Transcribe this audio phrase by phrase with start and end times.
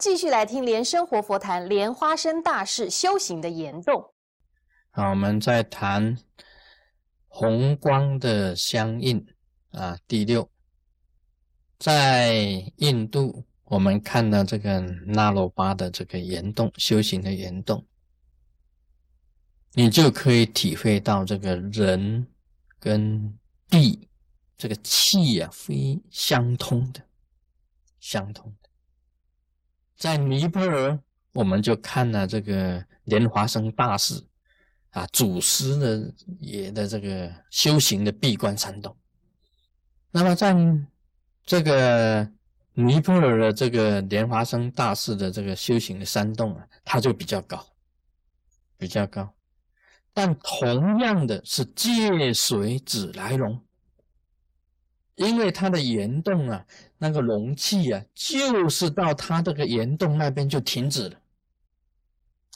[0.00, 4.14] 继续来听莲生活佛谈莲花生大士修行的岩洞。
[4.92, 6.16] 好，我们在谈
[7.28, 9.26] 红光的相应
[9.72, 9.98] 啊。
[10.08, 10.50] 第六，
[11.78, 12.32] 在
[12.76, 17.86] 印度，我们看到这个那罗巴的这个岩洞修行的岩洞，
[19.74, 22.26] 你就可以体会到这个人
[22.78, 24.08] 跟地
[24.56, 27.02] 这个气啊，非相通的，
[28.00, 28.69] 相通的。
[30.00, 30.98] 在尼泊尔，
[31.34, 34.14] 我们就看了这个莲华生大师
[34.92, 38.96] 啊，祖师的也的这个修行的闭关山洞。
[40.10, 40.56] 那么在
[41.44, 42.26] 这个
[42.72, 47.62] 尼泊尔的这个莲华生大师的这个修行的山洞啊，它就比较高，
[48.78, 49.30] 比较高。
[50.14, 53.62] 但同样的是借水子来龙。
[55.20, 56.66] 因为它的岩洞啊，
[56.96, 61.20] 那个容器啊，就是到它这个岩洞那边就停止了，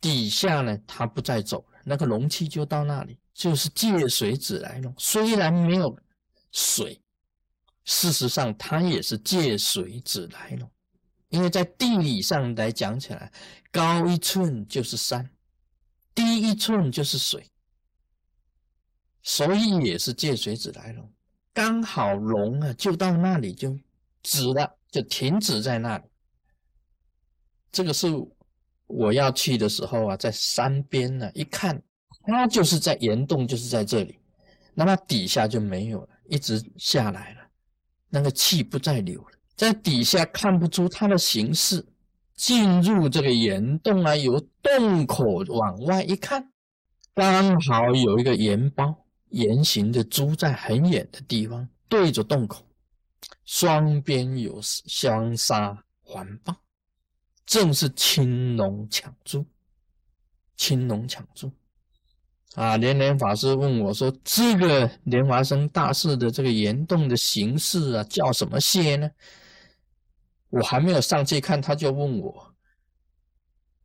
[0.00, 4.92] 底下呢，它不再走了，那个容器就到那里，就是借水子来弄。
[4.98, 5.96] 虽然没有
[6.50, 7.00] 水，
[7.84, 10.68] 事实上它也是借水子来弄，
[11.28, 13.32] 因为在地理上来讲起来，
[13.70, 15.30] 高一寸就是山，
[16.12, 17.48] 低一寸就是水，
[19.22, 21.08] 所以也是借水子来弄。
[21.58, 23.76] 刚好龙啊，就到那里就
[24.22, 26.04] 止了，就停止在那里。
[27.72, 28.06] 这个是
[28.86, 31.82] 我要去的时候啊，在山边呢，一看，
[32.22, 34.20] 它就是在岩洞，就是在这里。
[34.72, 37.40] 那么底下就没有了，一直下来了，
[38.08, 41.84] 那个气不再流了，在底下看不出它的形式。
[42.36, 46.52] 进入这个岩洞啊，由洞口往外一看，
[47.14, 49.07] 刚好有一个岩包。
[49.30, 52.66] 圆形的珠在很远的地方对着洞口，
[53.44, 56.56] 双边有相杀环抱，
[57.46, 59.44] 正是青龙抢珠。
[60.56, 61.52] 青龙抢珠
[62.54, 62.76] 啊！
[62.76, 69.08] 连连法师问我说：“这个莲华生大士的这个岩洞的形式啊，叫什么蟹呢？”
[70.50, 72.54] 我还没有上去看，他就问我，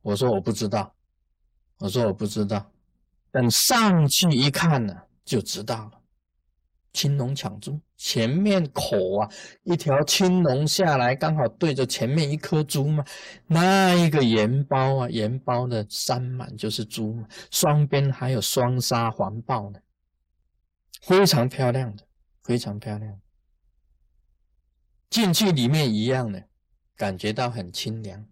[0.02, 0.96] 我说我不知道，
[1.78, 2.72] 我说我不知道，
[3.32, 4.96] 等上去一看呢。
[5.25, 6.01] 就知道了，
[6.91, 9.29] 青龙抢珠，前面口啊，
[9.63, 13.03] 一条青龙下来，刚好对着前面一颗珠嘛。
[13.47, 19.79] 那一个盐包啊，盐包的山满就是珠嘛，双边还有双沙环抱呢，
[21.01, 22.05] 非常漂亮的，
[22.44, 23.19] 非常漂亮。
[25.09, 26.44] 进去里面一样的，
[26.97, 28.28] 感觉到很清凉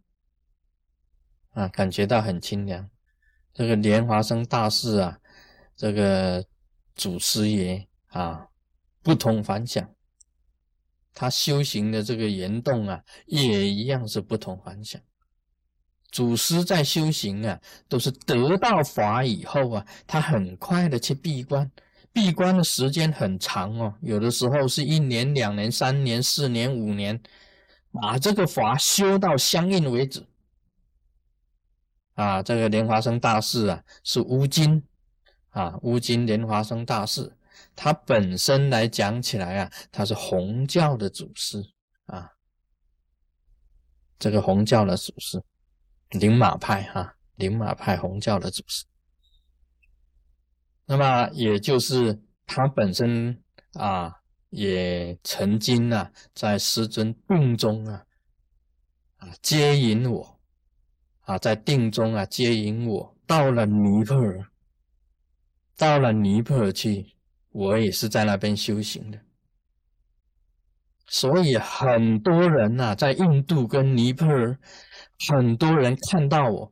[1.52, 2.90] 啊，感觉到很清凉。
[3.54, 5.18] 这个莲华生大士啊，
[5.76, 6.46] 这个。
[6.96, 8.48] 祖师爷啊，
[9.02, 9.90] 不同凡响。
[11.14, 15.02] 他修行的这个岩洞啊，也一样是不同凡响。
[16.10, 21.70] 祖师在修行啊，都是得到法以后啊，他很快的去闭关，
[22.14, 27.22] 闭关的时间很长哦，有的时候是一年、两年、三年、四年、五年，
[27.92, 30.26] 把这个法修到相应为止。
[32.16, 34.84] 啊，这个莲花生大士啊，是乌金。
[35.52, 37.38] 啊，乌金莲华生大士，
[37.76, 41.62] 他本身来讲起来啊，他是红教的祖师
[42.06, 42.32] 啊，
[44.18, 45.44] 这个红教的祖师，
[46.10, 48.86] 灵马派哈，灵马派红教的祖师。
[50.86, 58.06] 那么也就是他本身啊，也曾经啊，在师尊定中啊，
[59.18, 60.40] 啊接引我，
[61.22, 64.51] 啊在定中啊接引我到了尼泊尔。
[65.82, 67.16] 到了尼泊尔去，
[67.50, 69.20] 我也是在那边修行的，
[71.08, 74.56] 所以很多人呐，在印度跟尼泊尔，
[75.28, 76.72] 很多人看到我，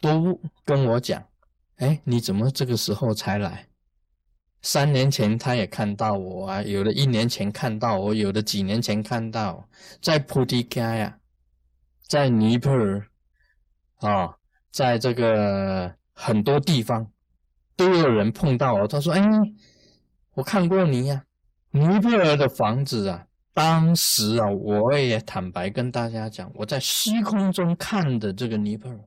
[0.00, 1.22] 都跟我讲
[1.76, 3.68] ：“哎，你怎么这个时候才来？”
[4.64, 9.68] 三年前他也看到我啊，有的一年前看到我，有的几年前看到，
[10.00, 11.18] 在菩提伽呀，
[12.08, 13.06] 在尼泊尔
[13.96, 14.38] 啊，
[14.72, 17.12] 在这个很多地方。
[17.76, 19.22] 都有人碰到我，他说：“哎，
[20.32, 21.24] 我看过你呀，
[21.70, 23.26] 尼泊尔的房子啊。
[23.52, 29.00] 当时啊，我也坦白跟大家讲，我在虚空中看的这个尼泊尔，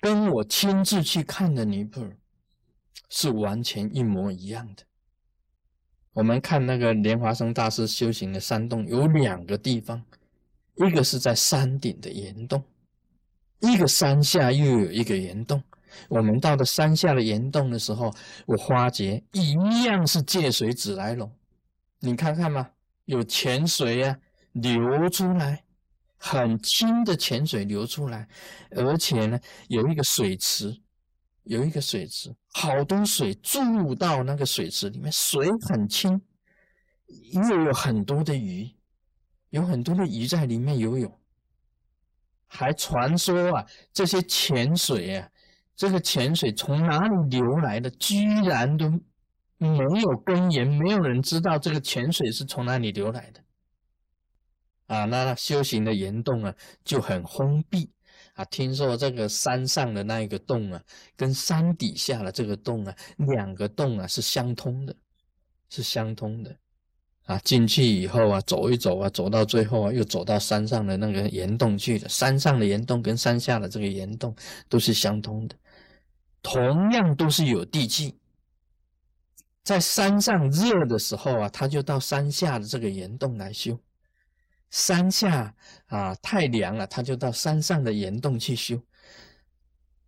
[0.00, 2.16] 跟我亲自去看的尼泊尔
[3.08, 4.82] 是完全一模一样的。
[6.12, 10.02] 我们看那个莲华生大师修行的山洞，有两个地方，
[10.76, 12.62] 一个是在山顶的岩洞，
[13.60, 15.62] 一个山下又有一个岩洞。”
[16.08, 18.14] 我们到了山下的岩洞的时候，
[18.46, 19.52] 我发觉一
[19.84, 21.30] 样是借水子来龙。
[22.00, 22.70] 你看看嘛，
[23.06, 24.16] 有泉水啊
[24.52, 25.64] 流出来，
[26.16, 28.28] 很清的泉水流出来，
[28.70, 29.38] 而且呢，
[29.68, 30.80] 有一个水池，
[31.44, 36.20] 有一个水池，好多水注入到那个水池里面，水很清，
[37.32, 38.70] 又有很多的鱼，
[39.50, 41.12] 有很多的鱼在里面游泳。
[42.50, 45.28] 还传说啊，这些泉水啊，
[45.78, 48.90] 这个泉水从哪里流来的，居然都
[49.58, 53.40] 没有根源，没有人知道这个泉水是从哪里流来的。
[54.88, 56.52] 啊，那修行的岩洞啊
[56.84, 57.92] 就很封闭
[58.34, 58.44] 啊。
[58.46, 60.82] 听说这个山上的那一个洞啊，
[61.16, 64.96] 跟山底下的这个洞啊，两个洞啊是相通的，
[65.70, 66.56] 是相通的。
[67.26, 72.08] 啊，进去以后啊，走一走啊，走到最后啊，又走到山上的那个岩洞去了。
[72.08, 74.34] 山上的岩洞跟山下的这个岩洞
[74.68, 75.54] 都是相通的，
[76.42, 78.18] 同样都是有地气。
[79.62, 83.78] 在山上热的时候啊，他就到山下的这个岩洞来修。
[84.70, 85.54] 山下
[85.86, 88.82] 啊太凉了，他就到山上的岩洞去修。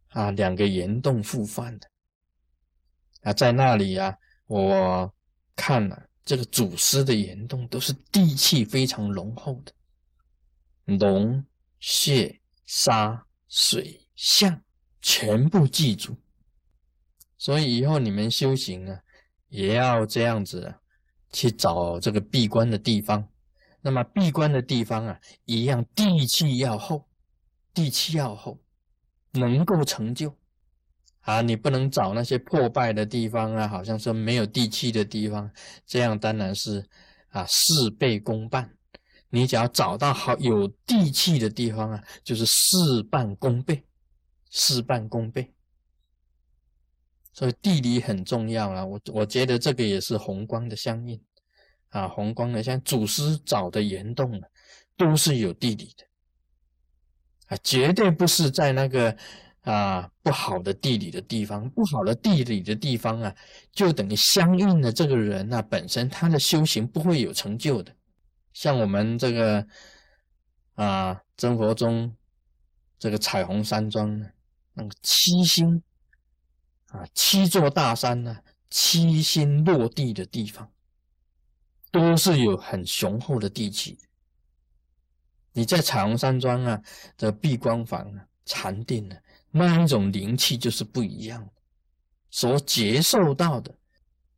[0.08, 1.88] 啊，两个岩洞互换的。
[3.22, 4.16] 啊，在那里啊，
[4.46, 5.14] 我
[5.54, 9.72] 看了这个祖师的岩洞，都是地气非常浓厚的，
[10.96, 11.44] 龙、
[11.80, 14.62] 蟹、沙、水、象
[15.00, 16.16] 全部记住。
[17.38, 19.00] 所以以后你们修行啊，
[19.48, 20.74] 也要这样子
[21.32, 23.26] 去找这个闭关的地方。
[23.82, 27.08] 那么闭关的地方啊，一样地气要厚，
[27.72, 28.58] 地气要厚，
[29.32, 30.36] 能够成就
[31.22, 31.40] 啊！
[31.40, 35.50] 你不能找那些破败的地方啊，好像说没有地气的地方，
[35.86, 36.86] 这样当然是
[37.30, 38.70] 啊事倍功半。
[39.30, 43.82] 你只要找到好有地气的地方啊，就是事半功倍，
[44.50, 45.54] 事半功倍。
[47.32, 48.84] 所以地理很重要啊！
[48.84, 51.18] 我我觉得这个也是红光的相应。
[51.90, 54.48] 啊，红光的像祖师找的岩洞啊，
[54.96, 56.04] 都是有地理的
[57.48, 59.16] 啊，绝对不是在那个
[59.62, 61.68] 啊不好的地理的地方。
[61.70, 63.34] 不好的地理的地方啊，
[63.72, 67.92] 就等于相应的这个人啊，本身他的修行不会有成就的。
[68.52, 69.66] 像我们这个
[70.74, 72.14] 啊，真佛中
[73.00, 74.28] 这个彩虹山庄呢，
[75.02, 75.82] 七星
[76.86, 78.38] 啊，七座大山呢，
[78.68, 80.70] 七星落地的地方。
[81.92, 83.98] 都是有很雄厚的地气。
[85.50, 86.80] 你在彩虹山庄啊
[87.16, 89.18] 的闭关房啊禅定啊，
[89.50, 91.50] 那一种灵气就是不一样，
[92.30, 93.76] 所接受到的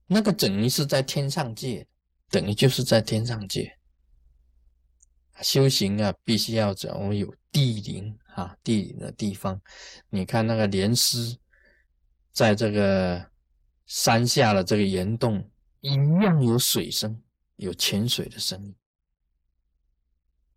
[0.06, 1.87] 那个等于是在天上界，
[2.31, 3.79] 等于就是在天上界。
[5.43, 9.61] 修行啊，必须要找有地灵啊地灵的地方。
[10.08, 11.38] 你看那个莲师，
[12.32, 13.31] 在这个
[13.87, 15.50] 山下的这个岩洞，
[15.81, 17.23] 一样有水声。
[17.56, 18.75] 有潜水的声音，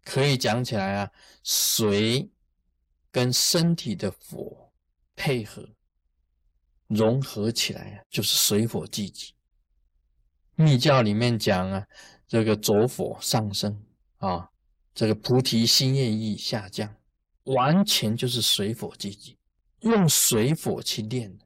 [0.03, 1.11] 可以讲起来啊，
[1.43, 2.31] 水
[3.11, 4.71] 跟身体的火
[5.15, 5.69] 配合
[6.87, 9.35] 融合起来啊，就是水火既济。
[10.55, 11.85] 密教里面讲啊，
[12.27, 13.85] 这个浊火上升
[14.17, 14.49] 啊，
[14.95, 16.95] 这个菩提心业意下降，
[17.45, 19.37] 完全就是水火既济，
[19.79, 21.45] 用水火去练的，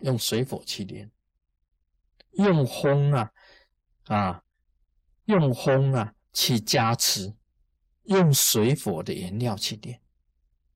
[0.00, 1.10] 用水火去练，
[2.32, 3.32] 用轰啊
[4.04, 4.44] 啊。
[5.28, 7.30] 用风啊去加持，
[8.04, 10.00] 用水火的原料去炼，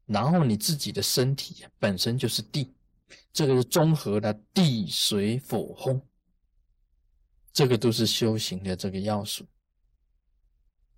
[0.05, 2.71] 然后你自己的身体本身就是地，
[3.33, 6.07] 这个是综合的地水火风，
[7.51, 9.47] 这个都是修行的这个要素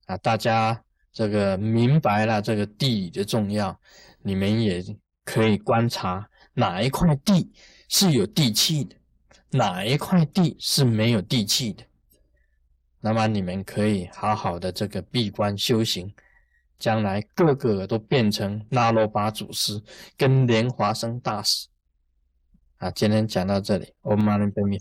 [0.06, 0.16] 啊。
[0.16, 0.83] 大家
[1.14, 3.80] 这个明白了这个地理的重要，
[4.20, 4.84] 你们也
[5.24, 7.52] 可以观察哪一块地
[7.88, 8.96] 是有地气的，
[9.50, 11.84] 哪一块地是没有地气的。
[13.00, 16.12] 那么你们可以好好的这个闭关修行，
[16.80, 19.80] 将来个个都变成那罗巴祖师
[20.16, 21.68] 跟莲华生大师。
[22.78, 24.78] 啊，今天讲到这里，我们马上分别。